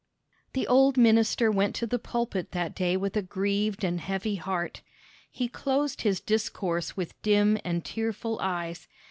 [0.53, 4.81] The old minister went to the pulpit that day with a grieved and heavy heart.
[5.29, 8.87] He closed his discourse with dim and tearful eyes.